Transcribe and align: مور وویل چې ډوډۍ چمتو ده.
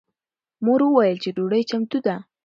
مور 0.65 0.81
وویل 0.85 1.17
چې 1.23 1.29
ډوډۍ 1.35 1.63
چمتو 1.69 1.99
ده. 2.05 2.15